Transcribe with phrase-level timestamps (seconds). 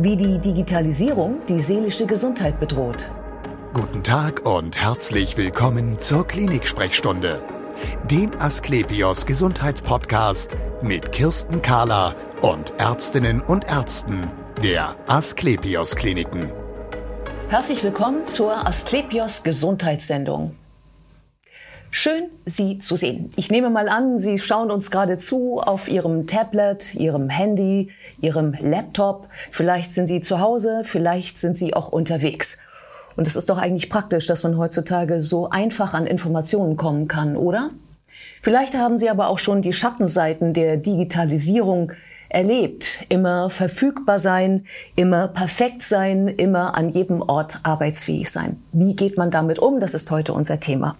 [0.00, 3.04] wie die Digitalisierung die seelische Gesundheit bedroht.
[3.74, 7.42] Guten Tag und herzlich willkommen zur Klinik-Sprechstunde,
[8.08, 14.30] dem Asklepios Gesundheitspodcast mit Kirsten Kahler und Ärztinnen und Ärzten
[14.62, 16.52] der Asklepios Kliniken.
[17.48, 20.54] Herzlich willkommen zur Asklepios Gesundheitssendung.
[21.90, 23.30] Schön, Sie zu sehen.
[23.36, 27.90] Ich nehme mal an, Sie schauen uns gerade zu auf Ihrem Tablet, Ihrem Handy,
[28.20, 29.28] Ihrem Laptop.
[29.50, 32.58] Vielleicht sind Sie zu Hause, vielleicht sind Sie auch unterwegs.
[33.16, 37.36] Und es ist doch eigentlich praktisch, dass man heutzutage so einfach an Informationen kommen kann,
[37.36, 37.70] oder?
[38.42, 41.92] Vielleicht haben Sie aber auch schon die Schattenseiten der Digitalisierung
[42.28, 43.06] erlebt.
[43.08, 48.62] Immer verfügbar sein, immer perfekt sein, immer an jedem Ort arbeitsfähig sein.
[48.72, 49.80] Wie geht man damit um?
[49.80, 50.94] Das ist heute unser Thema.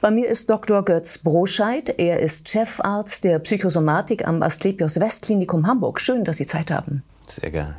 [0.00, 0.82] Bei mir ist Dr.
[0.82, 1.94] Götz Broscheid.
[1.98, 6.00] Er ist Chefarzt der Psychosomatik am Asklepios Westklinikum Hamburg.
[6.00, 7.02] Schön, dass Sie Zeit haben.
[7.26, 7.74] Sehr gerne.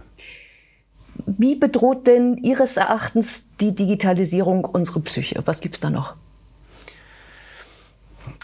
[1.25, 5.41] Wie bedroht denn Ihres Erachtens die Digitalisierung unsere Psyche?
[5.45, 6.15] Was gibt's da noch?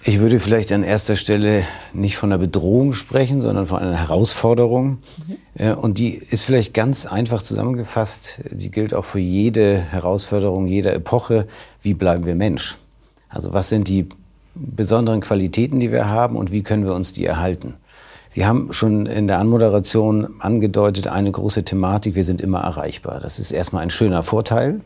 [0.03, 1.63] Ich würde vielleicht an erster Stelle
[1.93, 5.03] nicht von einer Bedrohung sprechen, sondern von einer Herausforderung.
[5.53, 5.73] Mhm.
[5.75, 8.41] Und die ist vielleicht ganz einfach zusammengefasst.
[8.49, 11.47] Die gilt auch für jede Herausforderung jeder Epoche.
[11.81, 12.75] Wie bleiben wir Mensch?
[13.29, 14.07] Also was sind die
[14.55, 17.75] besonderen Qualitäten, die wir haben und wie können wir uns die erhalten?
[18.29, 23.19] Sie haben schon in der Anmoderation angedeutet, eine große Thematik, wir sind immer erreichbar.
[23.19, 24.81] Das ist erstmal ein schöner Vorteil.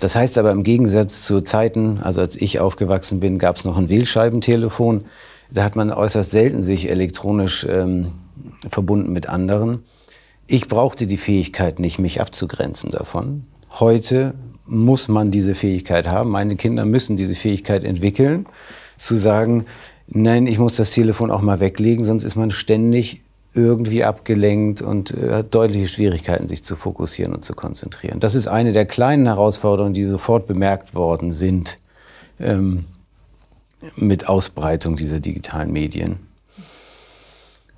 [0.00, 3.76] Das heißt aber im Gegensatz zu Zeiten, also als ich aufgewachsen bin, gab es noch
[3.76, 5.04] ein Wählscheibentelefon.
[5.50, 8.12] Da hat man äußerst selten sich elektronisch ähm,
[8.68, 9.84] verbunden mit anderen.
[10.46, 13.44] Ich brauchte die Fähigkeit nicht, mich abzugrenzen davon.
[13.80, 14.34] Heute
[14.66, 16.30] muss man diese Fähigkeit haben.
[16.30, 18.46] Meine Kinder müssen diese Fähigkeit entwickeln,
[18.96, 19.66] zu sagen,
[20.08, 23.22] nein, ich muss das Telefon auch mal weglegen, sonst ist man ständig
[23.54, 28.20] irgendwie abgelenkt und äh, hat deutliche Schwierigkeiten, sich zu fokussieren und zu konzentrieren.
[28.20, 31.78] Das ist eine der kleinen Herausforderungen, die sofort bemerkt worden sind
[32.38, 32.84] ähm,
[33.96, 36.18] mit Ausbreitung dieser digitalen Medien.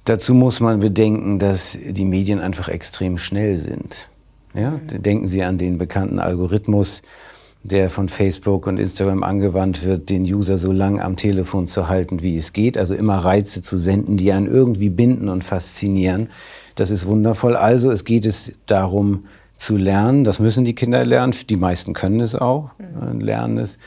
[0.05, 4.09] Dazu muss man bedenken, dass die Medien einfach extrem schnell sind.
[4.55, 4.73] Ja?
[4.73, 5.03] Mhm.
[5.03, 7.03] Denken Sie an den bekannten Algorithmus,
[7.63, 12.23] der von Facebook und Instagram angewandt wird, den User so lang am Telefon zu halten,
[12.23, 12.79] wie es geht.
[12.79, 16.29] Also immer Reize zu senden, die einen irgendwie binden und faszinieren.
[16.77, 17.57] Das ist wundervoll.
[17.57, 19.25] Also es geht es darum
[19.57, 20.25] zu lernen.
[20.25, 21.35] Das müssen die Kinder lernen.
[21.51, 23.21] Die meisten können es auch, mhm.
[23.21, 23.79] lernen es.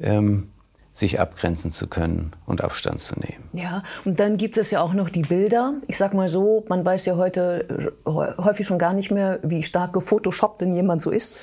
[0.00, 0.48] Ähm,
[0.98, 3.44] sich abgrenzen zu können und Abstand zu nehmen.
[3.52, 5.74] Ja, und dann gibt es ja auch noch die Bilder.
[5.86, 9.62] Ich sag mal so, man weiß ja heute äh, häufig schon gar nicht mehr, wie
[9.62, 11.36] stark gefotoshoppt denn jemand so ist.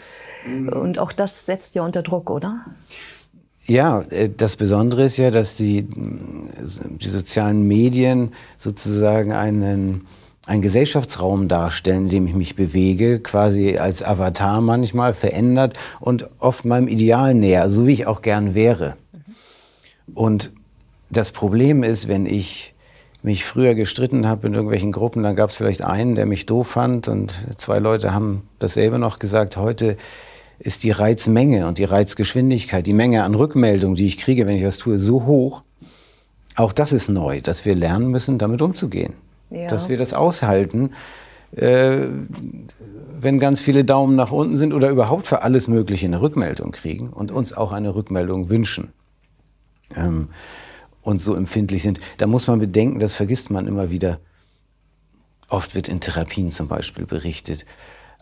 [0.45, 0.69] Mhm.
[0.69, 2.66] Und auch das setzt ja unter Druck, oder?
[3.67, 10.05] Ja, äh, das Besondere ist ja, dass die, die sozialen Medien sozusagen einen,
[10.45, 16.66] einen Gesellschaftsraum darstellen, in dem ich mich bewege, quasi als Avatar manchmal verändert und oft
[16.66, 18.95] meinem Ideal näher, so wie ich auch gern wäre.
[20.13, 20.51] Und
[21.09, 22.73] das Problem ist, wenn ich
[23.23, 26.67] mich früher gestritten habe in irgendwelchen Gruppen, dann gab es vielleicht einen, der mich doof
[26.67, 29.57] fand und zwei Leute haben dasselbe noch gesagt.
[29.57, 29.97] Heute
[30.59, 34.63] ist die Reizmenge und die Reizgeschwindigkeit, die Menge an Rückmeldungen, die ich kriege, wenn ich
[34.63, 35.63] was tue, so hoch.
[36.55, 39.13] Auch das ist neu, dass wir lernen müssen, damit umzugehen.
[39.49, 39.67] Ja.
[39.67, 40.91] Dass wir das aushalten,
[41.55, 42.01] äh,
[43.19, 47.09] wenn ganz viele Daumen nach unten sind oder überhaupt für alles Mögliche eine Rückmeldung kriegen
[47.09, 48.93] und uns auch eine Rückmeldung wünschen
[49.95, 50.29] ähm,
[51.01, 52.00] und so empfindlich sind.
[52.17, 54.19] Da muss man bedenken, das vergisst man immer wieder.
[55.50, 57.66] Oft wird in Therapien zum Beispiel berichtet,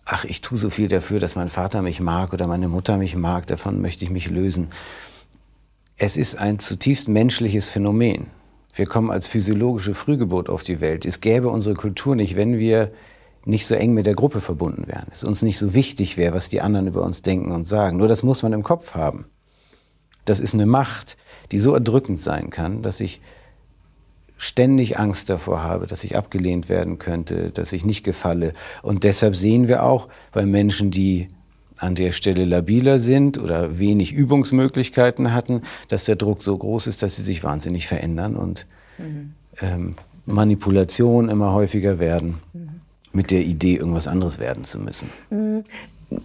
[0.06, 3.16] ach, ich tue so viel dafür, dass mein Vater mich mag oder meine Mutter mich
[3.16, 4.70] mag, davon möchte ich mich lösen.
[5.96, 8.28] Es ist ein zutiefst menschliches Phänomen.
[8.76, 11.06] Wir kommen als physiologische Frühgeburt auf die Welt.
[11.06, 12.92] Es gäbe unsere Kultur nicht, wenn wir
[13.46, 15.08] nicht so eng mit der Gruppe verbunden wären.
[15.12, 17.98] Es uns nicht so wichtig wäre, was die anderen über uns denken und sagen.
[17.98, 19.26] Nur das muss man im Kopf haben.
[20.26, 21.18] Das ist eine Macht,
[21.52, 23.22] die so erdrückend sein kann, dass ich
[24.38, 28.54] ständig Angst davor habe, dass ich abgelehnt werden könnte, dass ich nicht gefalle.
[28.82, 31.28] Und deshalb sehen wir auch bei Menschen, die
[31.78, 37.04] an der Stelle labiler sind oder wenig Übungsmöglichkeiten hatten, dass der Druck so groß ist,
[37.04, 38.68] dass sie sich wahnsinnig verändern und
[38.98, 39.34] mhm.
[39.62, 39.96] ähm,
[40.26, 42.40] Manipulationen immer häufiger werden.
[42.54, 42.74] Mhm
[43.14, 45.08] mit der Idee, irgendwas anderes werden zu müssen.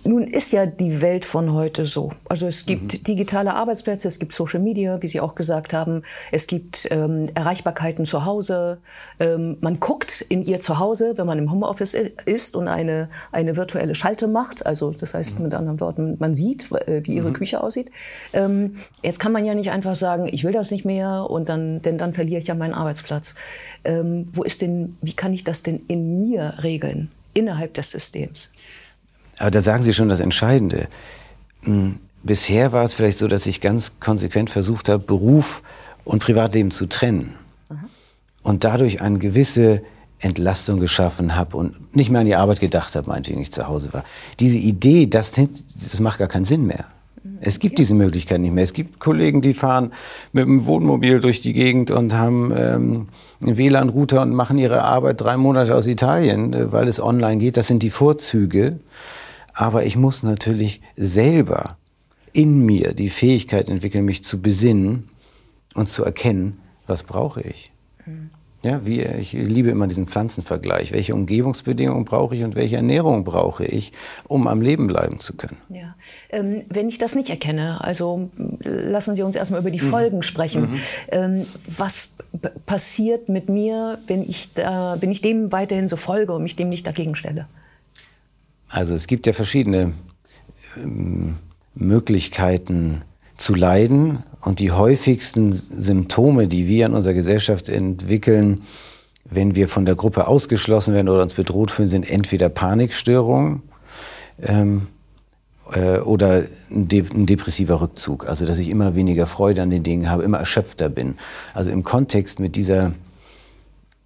[0.04, 2.10] Nun ist ja die Welt von heute so.
[2.28, 3.02] Also es gibt mhm.
[3.04, 6.02] digitale Arbeitsplätze, es gibt Social Media, wie Sie auch gesagt haben,
[6.32, 8.78] es gibt ähm, Erreichbarkeiten zu Hause.
[9.18, 11.94] Ähm, man guckt in ihr Zuhause, wenn man im Homeoffice
[12.24, 14.66] ist und eine, eine virtuelle Schalte macht.
[14.66, 15.44] Also das heißt mhm.
[15.44, 17.34] mit anderen Worten, man sieht, äh, wie ihre mhm.
[17.34, 17.90] Küche aussieht.
[18.32, 21.82] Ähm, jetzt kann man ja nicht einfach sagen, ich will das nicht mehr und dann,
[21.82, 23.34] denn dann verliere ich ja meinen Arbeitsplatz.
[23.84, 27.10] Ähm, wo ist denn, wie kann ich das denn in mir regeln?
[27.38, 28.50] innerhalb des Systems.
[29.38, 30.88] Aber da sagen Sie schon das Entscheidende.
[31.62, 35.62] Hm, bisher war es vielleicht so, dass ich ganz konsequent versucht habe, Beruf
[36.04, 37.34] und Privatleben zu trennen.
[37.68, 37.88] Aha.
[38.42, 39.82] Und dadurch eine gewisse
[40.20, 43.92] Entlastung geschaffen habe und nicht mehr an die Arbeit gedacht habe, meinetwegen ich zu Hause
[43.92, 44.04] war.
[44.40, 46.86] Diese Idee, das, das macht gar keinen Sinn mehr.
[47.40, 48.64] Es gibt diese Möglichkeit nicht mehr.
[48.64, 49.92] Es gibt Kollegen, die fahren
[50.32, 53.08] mit dem Wohnmobil durch die Gegend und haben ähm,
[53.40, 57.56] einen WLAN-Router und machen ihre Arbeit drei Monate aus Italien, äh, weil es online geht.
[57.56, 58.80] Das sind die Vorzüge.
[59.58, 61.78] Aber ich muss natürlich selber
[62.32, 65.08] in mir die Fähigkeit entwickeln, mich zu besinnen
[65.74, 67.72] und zu erkennen, was brauche ich.
[68.06, 68.30] Mhm.
[68.62, 70.92] Ja, wie, ich liebe immer diesen Pflanzenvergleich.
[70.92, 73.92] Welche Umgebungsbedingungen brauche ich und welche Ernährung brauche ich,
[74.28, 75.56] um am Leben bleiben zu können?
[75.70, 75.96] Ja.
[76.30, 78.30] Ähm, wenn ich das nicht erkenne, also
[78.62, 79.90] lassen Sie uns erstmal über die mhm.
[79.90, 80.70] Folgen sprechen.
[80.70, 80.80] Mhm.
[81.08, 82.16] Ähm, was
[82.64, 86.68] passiert mit mir, wenn ich, da, wenn ich dem weiterhin so folge und mich dem
[86.68, 87.48] nicht dagegen stelle?
[88.68, 89.92] Also es gibt ja verschiedene
[90.76, 91.36] ähm,
[91.74, 93.02] Möglichkeiten
[93.36, 98.62] zu leiden und die häufigsten Symptome, die wir in unserer Gesellschaft entwickeln,
[99.24, 103.62] wenn wir von der Gruppe ausgeschlossen werden oder uns bedroht fühlen, sind entweder Panikstörungen
[104.42, 104.88] ähm,
[105.72, 108.26] äh, oder ein, de ein, depressiver Rückzug.
[108.28, 111.16] Also dass ich immer weniger Freude an den Dingen habe, immer erschöpfter bin.
[111.54, 112.92] Also im Kontext mit dieser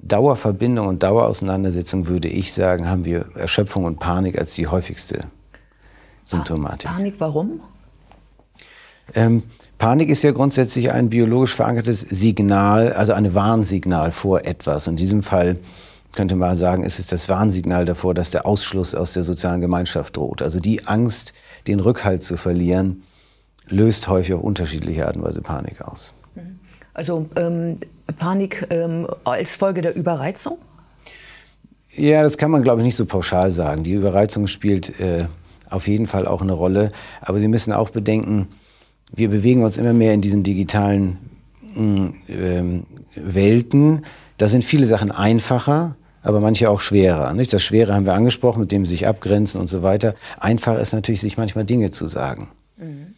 [0.03, 5.25] Dauerverbindung und Dauerauseinandersetzung würde ich sagen, haben wir Erschöpfung und Panik als die häufigste
[6.25, 6.91] Symptomatik.
[6.91, 7.61] Panik, warum?
[9.15, 9.45] Ähm,
[9.79, 14.87] Panik ist ja grundsätzlich ein biologisch verankertes Signal, also ein Warnsignal vor etwas.
[14.87, 15.59] In diesem Fall
[16.13, 20.17] könnte man sagen, ist es das Warnsignal davor, dass der Ausschluss aus der sozialen Gemeinschaft
[20.17, 20.43] droht.
[20.43, 21.33] Also die Angst,
[21.67, 23.03] den Rückhalt zu verlieren,
[23.69, 26.13] löst häufig auf unterschiedliche Art und Weise Panik aus.
[26.35, 26.61] Mhm.
[26.95, 27.79] Also ähm,
[28.15, 30.59] Panik ähm, als Folge der Überreizung?
[31.95, 33.83] Ja, das kann man, glaube ich, nicht so pauschal sagen.
[33.83, 35.27] Die Überreizung spielt äh,
[35.69, 36.91] auf jeden Fall auch eine Rolle.
[37.21, 38.49] Aber Sie müssen auch bedenken,
[39.15, 41.19] wir bewegen uns immer mehr in diesen digitalen
[41.77, 42.63] äh,
[43.15, 44.05] Welten.
[44.39, 47.33] Da sind viele Sachen einfacher, aber manche auch schwerer.
[47.35, 47.53] Nicht?
[47.53, 50.15] Das Schwere haben wir angesprochen, mit dem sich abgrenzen und so weiter.
[50.39, 52.49] Einfach ist natürlich, sich manchmal Dinge zu sagen.
[52.79, 53.15] Mhm.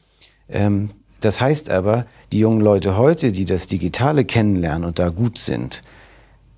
[0.48, 0.90] Ähm,
[1.24, 5.82] das heißt aber, die jungen Leute heute, die das Digitale kennenlernen und da gut sind,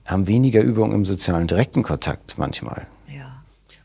[0.05, 2.87] haben weniger Übung im sozialen direkten Kontakt manchmal.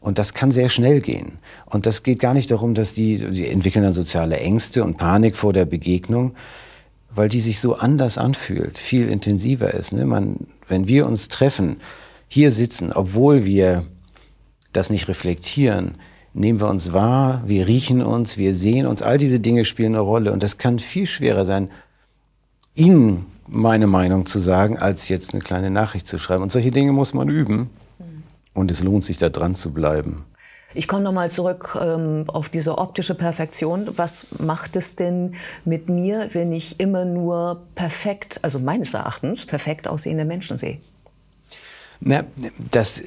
[0.01, 1.38] Und das kann sehr schnell gehen.
[1.68, 5.38] Und das geht gar nicht darum, dass die, die entwickeln dann soziale Ängste und Panik
[5.38, 6.33] vor der Begegnung,
[7.12, 9.94] weil die sich so anders anfühlt, viel intensiver ist.
[9.94, 10.07] Ne?
[10.07, 11.78] Man, wenn wir uns treffen,
[12.28, 13.86] hier sitzen, obwohl wir
[14.74, 15.95] das nicht reflektieren,
[16.33, 20.01] nehmen wir uns wahr, wir riechen uns, wir sehen uns, all diese Dinge spielen eine
[20.01, 20.31] Rolle.
[20.31, 21.69] Und das kann viel schwerer sein,
[22.74, 26.42] Ihnen meine Meinung zu sagen, als jetzt eine kleine Nachricht zu schreiben.
[26.42, 27.69] Und solche Dinge muss man üben.
[28.54, 30.25] Und es lohnt sich, da dran zu bleiben.
[30.74, 33.89] Ich komme nochmal zurück ähm, auf diese optische Perfektion.
[33.98, 35.36] Was macht es denn
[35.66, 40.80] mit mir, wenn ich immer nur perfekt, also meines Erachtens, perfekt aussehende Menschen sehe?
[42.00, 42.24] Na,
[42.72, 43.04] das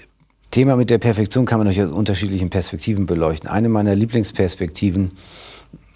[0.55, 3.51] Thema mit der Perfektion kann man durch aus unterschiedlichen Perspektiven beleuchten.
[3.51, 5.11] Eine meiner Lieblingsperspektiven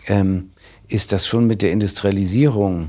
[0.09, 0.51] ähm,
[0.89, 2.89] ist, dass schon mit der Industrialisierung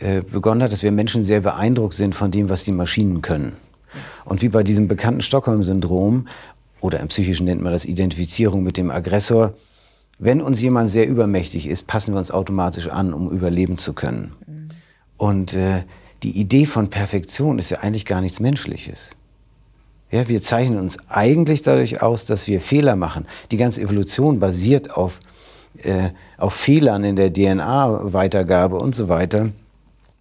[0.00, 3.54] äh, begonnen hat, dass wir Menschen sehr beeindruckt sind von dem, was die Maschinen können.
[4.26, 6.28] Und wie bei diesem bekannten Stockholm-Syndrom,
[6.82, 9.54] oder im Psychischen nennt man das Identifizierung mit dem Aggressor,
[10.18, 14.32] wenn uns jemand sehr übermächtig ist, passen wir uns automatisch an, um überleben zu können.
[14.46, 14.68] Mhm.
[15.16, 15.84] Und äh,
[16.22, 19.16] die Idee von Perfektion ist ja eigentlich gar nichts Menschliches.
[20.14, 23.26] Ja, wir zeichnen uns eigentlich dadurch aus, dass wir Fehler machen.
[23.50, 25.18] Die ganze Evolution basiert auf,
[25.82, 29.50] äh, auf Fehlern in der DNA-Weitergabe und so weiter.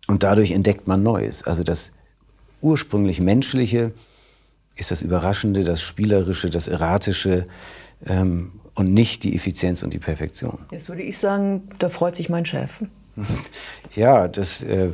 [0.08, 1.44] Und dadurch entdeckt man Neues.
[1.44, 1.92] Also das
[2.60, 3.92] ursprünglich Menschliche
[4.76, 7.44] ist das Überraschende, das Spielerische, das Erratische
[8.08, 10.58] ähm, und nicht die Effizienz und die Perfektion.
[10.72, 12.82] Jetzt würde ich sagen, da freut sich mein Chef.
[13.96, 14.90] Ja, das, äh,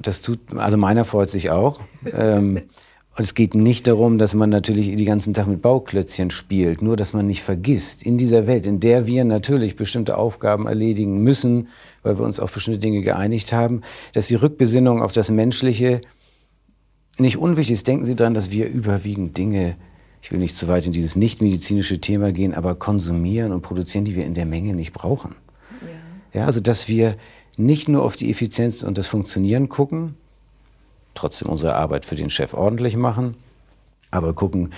[0.00, 1.80] das tut, also meiner freut sich auch.
[2.10, 2.62] ähm,
[3.16, 6.96] und es geht nicht darum, dass man natürlich den ganzen Tag mit Bauklötzchen spielt, nur
[6.96, 11.68] dass man nicht vergisst, in dieser Welt, in der wir natürlich bestimmte Aufgaben erledigen müssen,
[12.02, 13.82] weil wir uns auf bestimmte Dinge geeinigt haben,
[14.14, 16.00] dass die Rückbesinnung auf das Menschliche
[17.16, 19.76] nicht unwichtig ist, denken Sie daran, dass wir überwiegend Dinge,
[20.20, 24.16] ich will nicht zu weit in dieses nicht-medizinische Thema gehen, aber konsumieren und produzieren, die
[24.16, 25.36] wir in der Menge nicht brauchen.
[26.32, 26.40] Ja.
[26.40, 27.16] ja, also dass wir
[27.56, 30.16] nicht nur auf die Effizienz und das Funktionieren gucken,
[31.14, 33.36] trotzdem unsere Arbeit für den Chef ordentlich machen,
[34.10, 34.72] aber gucken,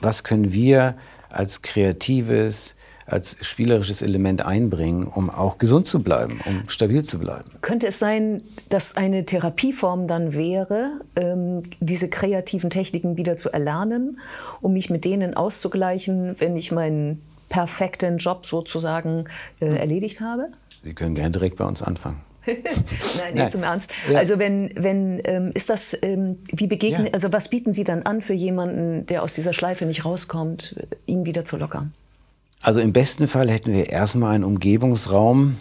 [0.00, 0.96] was können wir
[1.30, 7.50] als kreatives, als spielerisches Element einbringen, um auch gesund zu bleiben, um stabil zu bleiben.
[7.62, 14.20] Könnte es sein, dass eine Therapieform dann wäre, ähm, diese kreativen Techniken wieder zu erlernen,
[14.60, 19.24] um mich mit denen auszugleichen, wenn ich meinen perfekten Job sozusagen
[19.60, 20.48] äh, erledigt habe?
[20.82, 22.20] Sie können gerne direkt bei uns anfangen.
[23.18, 23.90] Nein, nicht zum Ernst.
[24.10, 24.18] Ja.
[24.18, 27.12] Also wenn, wenn ähm, ist das, ähm, wie begegnen, ja.
[27.12, 30.76] also was bieten Sie dann an für jemanden, der aus dieser Schleife nicht rauskommt,
[31.06, 31.92] ihn wieder zu lockern?
[32.60, 35.56] Also im besten Fall hätten wir erstmal einen Umgebungsraum,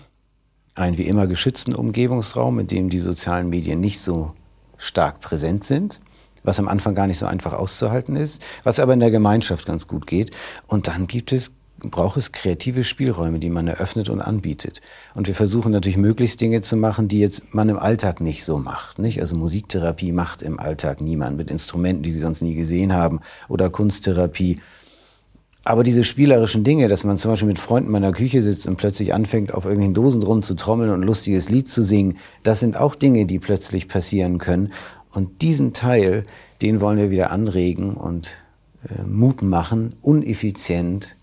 [0.75, 4.29] einen wie immer geschützten Umgebungsraum, in dem die sozialen Medien nicht so
[4.77, 5.99] stark präsent sind,
[6.43, 9.87] was am Anfang gar nicht so einfach auszuhalten ist, was aber in der Gemeinschaft ganz
[9.87, 10.31] gut geht.
[10.65, 14.81] Und dann gibt es braucht es kreative Spielräume, die man eröffnet und anbietet.
[15.13, 18.57] Und wir versuchen natürlich möglichst Dinge zu machen, die jetzt man im Alltag nicht so
[18.57, 18.99] macht.
[18.99, 19.21] Nicht?
[19.21, 23.69] Also Musiktherapie macht im Alltag niemand mit Instrumenten, die sie sonst nie gesehen haben, oder
[23.69, 24.59] Kunsttherapie.
[25.63, 28.77] Aber diese spielerischen Dinge, dass man zum Beispiel mit Freunden in meiner Küche sitzt und
[28.77, 32.61] plötzlich anfängt, auf irgendwelchen Dosen drum zu trommeln und ein lustiges Lied zu singen, das
[32.61, 34.71] sind auch Dinge, die plötzlich passieren können.
[35.11, 36.25] Und diesen Teil,
[36.61, 38.37] den wollen wir wieder anregen und
[38.87, 41.16] äh, Mut machen, uneffizient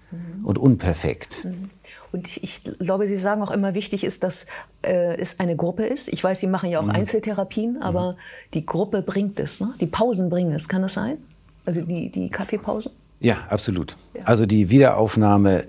[0.45, 1.45] und unperfekt.
[1.45, 1.71] Mhm.
[2.13, 4.47] Und ich glaube, Sie sagen auch immer, wichtig ist, dass
[4.83, 6.09] äh, es eine Gruppe ist.
[6.09, 6.91] Ich weiß, Sie machen ja auch mhm.
[6.91, 8.17] Einzeltherapien, aber mhm.
[8.55, 9.61] die Gruppe bringt es.
[9.61, 9.75] Ne?
[9.81, 10.69] Die Pausen bringen es.
[10.69, 11.19] Kann das sein?
[11.65, 12.93] Also die, die Kaffeepausen?
[13.21, 13.97] Ja, absolut.
[14.15, 14.25] Ja.
[14.25, 15.65] Also die Wiederaufnahme,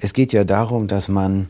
[0.00, 1.48] es geht ja darum, dass man,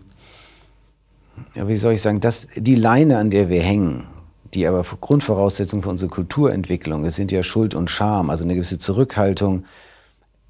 [1.54, 4.06] ja, wie soll ich sagen, dass die Leine, an der wir hängen,
[4.54, 8.78] die aber Grundvoraussetzung für unsere Kulturentwicklung ist, sind ja Schuld und Scham, also eine gewisse
[8.78, 9.64] Zurückhaltung,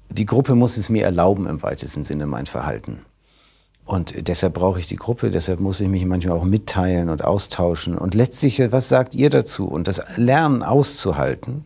[0.09, 2.99] die Gruppe muss es mir erlauben im weitesten Sinne mein Verhalten.
[3.87, 7.97] Und deshalb brauche ich die Gruppe, deshalb muss ich mich manchmal auch mitteilen und austauschen.
[7.97, 9.65] Und letztlich, was sagt ihr dazu?
[9.65, 11.63] Und das Lernen auszuhalten,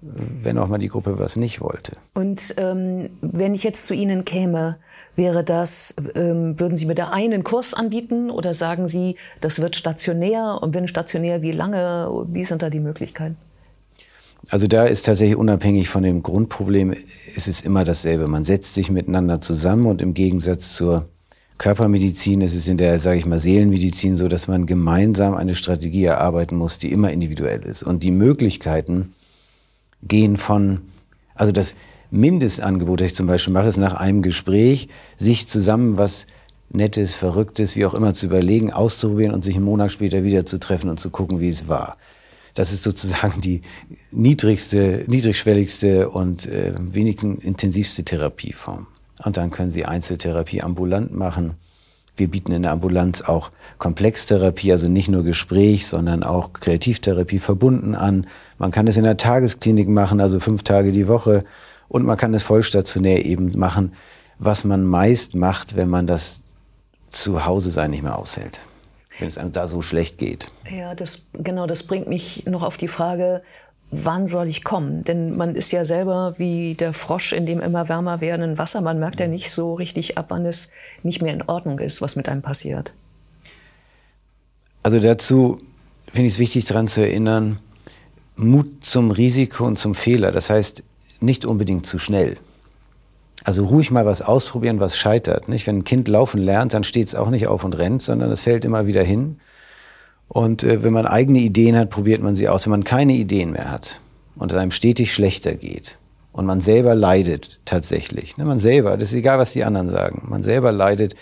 [0.00, 1.96] wenn auch mal die Gruppe was nicht wollte.
[2.14, 4.78] Und ähm, wenn ich jetzt zu Ihnen käme,
[5.14, 9.76] wäre das, ähm, würden Sie mir da einen Kurs anbieten oder sagen Sie, das wird
[9.76, 10.58] stationär?
[10.62, 12.08] Und wenn stationär, wie lange?
[12.28, 13.36] Wie sind da die Möglichkeiten?
[14.48, 16.94] Also da ist tatsächlich unabhängig von dem Grundproblem,
[17.34, 18.28] ist es immer dasselbe.
[18.28, 21.08] Man setzt sich miteinander zusammen und im Gegensatz zur
[21.58, 26.04] Körpermedizin ist es in der, sage ich mal, Seelenmedizin so, dass man gemeinsam eine Strategie
[26.04, 27.82] erarbeiten muss, die immer individuell ist.
[27.82, 29.14] Und die Möglichkeiten
[30.02, 30.82] gehen von,
[31.34, 31.74] also das
[32.10, 36.26] Mindestangebot, das ich zum Beispiel mache, ist nach einem Gespräch, sich zusammen was
[36.68, 40.58] Nettes, Verrücktes, wie auch immer zu überlegen, auszuprobieren und sich einen Monat später wieder zu
[40.58, 41.96] treffen und zu gucken, wie es war.
[42.56, 43.60] Das ist sozusagen die
[44.10, 48.86] niedrigste, niedrigschwelligste und äh, wenigsten intensivste Therapieform.
[49.24, 51.54] Und dann können Sie Einzeltherapie ambulant machen.
[52.16, 57.94] Wir bieten in der Ambulanz auch Komplextherapie, also nicht nur Gespräch, sondern auch Kreativtherapie verbunden
[57.94, 58.26] an.
[58.58, 61.44] Man kann es in der Tagesklinik machen, also fünf Tage die Woche.
[61.88, 63.92] Und man kann es vollstationär eben machen,
[64.38, 66.42] was man meist macht, wenn man das
[67.10, 68.60] zu Hause sein nicht mehr aushält
[69.18, 70.52] wenn es einem da so schlecht geht.
[70.70, 73.42] Ja, das, genau, das bringt mich noch auf die Frage,
[73.90, 75.04] wann soll ich kommen?
[75.04, 78.80] Denn man ist ja selber wie der Frosch in dem immer wärmer werdenden Wasser.
[78.80, 80.70] Man merkt ja nicht so richtig ab, wann es
[81.02, 82.92] nicht mehr in Ordnung ist, was mit einem passiert.
[84.82, 85.58] Also dazu
[86.12, 87.58] finde ich es wichtig, daran zu erinnern,
[88.36, 90.30] Mut zum Risiko und zum Fehler.
[90.30, 90.82] Das heißt,
[91.20, 92.36] nicht unbedingt zu schnell.
[93.46, 95.48] Also ruhig mal was ausprobieren, was scheitert.
[95.48, 95.68] Nicht?
[95.68, 98.40] Wenn ein Kind laufen lernt, dann steht es auch nicht auf und rennt, sondern es
[98.40, 99.38] fällt immer wieder hin.
[100.26, 102.66] Und äh, wenn man eigene Ideen hat, probiert man sie aus.
[102.66, 104.00] Wenn man keine Ideen mehr hat
[104.34, 105.96] und es einem stetig schlechter geht
[106.32, 108.44] und man selber leidet tatsächlich, ne?
[108.44, 111.14] man selber, das ist egal, was die anderen sagen, man selber leidet,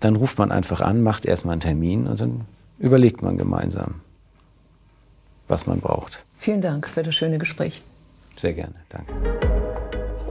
[0.00, 2.40] dann ruft man einfach an, macht erstmal einen Termin und dann
[2.80, 4.00] überlegt man gemeinsam,
[5.46, 6.24] was man braucht.
[6.36, 7.80] Vielen Dank für das schöne Gespräch.
[8.36, 9.51] Sehr gerne, danke.